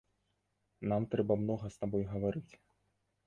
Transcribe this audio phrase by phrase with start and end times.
[0.93, 2.53] Нам трэба многа з табой гаварыць.